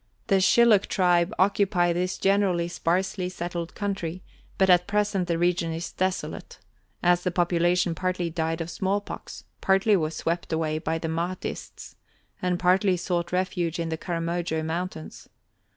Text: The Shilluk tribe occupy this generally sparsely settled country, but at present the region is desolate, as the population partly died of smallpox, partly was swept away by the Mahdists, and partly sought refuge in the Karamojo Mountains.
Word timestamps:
The 0.29 0.37
Shilluk 0.41 0.87
tribe 0.87 1.31
occupy 1.37 1.93
this 1.93 2.17
generally 2.17 2.67
sparsely 2.67 3.29
settled 3.29 3.75
country, 3.75 4.23
but 4.57 4.67
at 4.67 4.87
present 4.87 5.27
the 5.27 5.37
region 5.37 5.71
is 5.73 5.91
desolate, 5.91 6.57
as 7.03 7.21
the 7.21 7.29
population 7.29 7.93
partly 7.93 8.31
died 8.31 8.61
of 8.61 8.71
smallpox, 8.71 9.43
partly 9.61 9.95
was 9.95 10.15
swept 10.15 10.51
away 10.51 10.79
by 10.79 10.97
the 10.97 11.07
Mahdists, 11.07 11.93
and 12.41 12.57
partly 12.57 12.97
sought 12.97 13.31
refuge 13.31 13.77
in 13.77 13.89
the 13.89 13.95
Karamojo 13.97 14.65
Mountains. 14.65 15.29